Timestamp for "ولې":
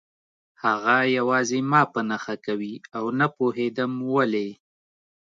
4.15-4.49